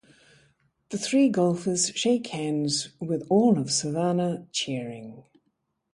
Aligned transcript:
The 0.89 0.97
three 0.97 1.29
golfers 1.29 1.89
shake 1.89 2.25
hands 2.25 2.89
with 2.99 3.23
all 3.29 3.59
of 3.59 3.69
Savannah 3.69 4.47
cheering. 4.51 5.25